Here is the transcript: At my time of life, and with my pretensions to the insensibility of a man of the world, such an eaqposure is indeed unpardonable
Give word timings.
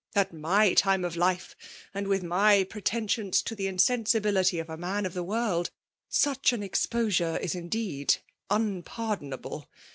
At 0.15 0.33
my 0.33 0.73
time 0.73 1.05
of 1.05 1.15
life, 1.15 1.55
and 1.93 2.07
with 2.07 2.23
my 2.23 2.63
pretensions 2.63 3.39
to 3.43 3.53
the 3.53 3.67
insensibility 3.67 4.57
of 4.57 4.67
a 4.67 4.75
man 4.75 5.05
of 5.05 5.13
the 5.13 5.21
world, 5.21 5.69
such 6.09 6.51
an 6.53 6.61
eaqposure 6.61 7.39
is 7.39 7.53
indeed 7.53 8.15
unpardonable 8.49 9.69